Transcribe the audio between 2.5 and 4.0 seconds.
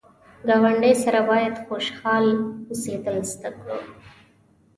اوسېدل زده کړو